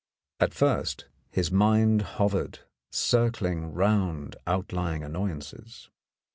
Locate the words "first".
0.55-1.05